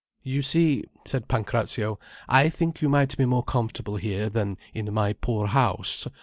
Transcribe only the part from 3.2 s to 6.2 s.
more comfortable here, than in my poor house.